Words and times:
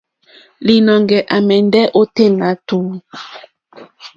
Līnɔ̄ŋgɛ̄ 0.65 1.25
à 1.35 1.37
mɛ̀ndɛ́ 1.47 1.91
ôténá 2.01 2.49
tùú. 2.67 2.91